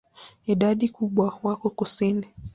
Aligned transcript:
Idadi 0.45 0.89
kubwa 0.89 1.39
wako 1.43 1.69
kusini. 1.69 2.27